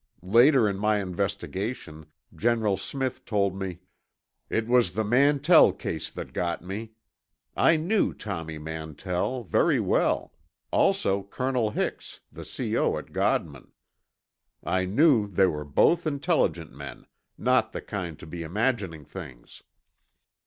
Later 0.23 0.67
in 0.67 0.79
my 0.79 0.97
investigation, 0.99 2.07
General 2.35 2.75
Smith 2.75 3.23
told 3.23 3.55
me: 3.55 3.81
"It 4.49 4.65
was 4.65 4.95
the 4.95 5.03
Mantell 5.03 5.71
case 5.73 6.09
that 6.09 6.33
got 6.33 6.63
me. 6.63 6.93
I 7.55 7.75
knew 7.75 8.11
Tommy 8.11 8.57
Mantell. 8.57 9.43
very 9.43 9.79
well—also 9.79 11.21
Colonel 11.25 11.69
Hix, 11.69 12.19
the 12.31 12.45
C.O. 12.45 12.97
at 12.97 13.13
Godman. 13.13 13.73
I 14.63 14.85
knew 14.85 15.27
they 15.27 15.45
were 15.45 15.63
both 15.65 16.07
intelligent 16.07 16.73
men—not 16.73 17.71
the 17.71 17.81
kind 17.81 18.17
to 18.17 18.25
be 18.25 18.41
imagining 18.41 19.05
things." 19.05 19.61